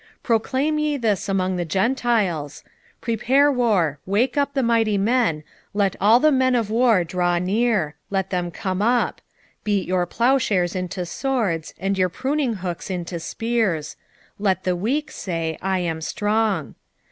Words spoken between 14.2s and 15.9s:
let the weak say, I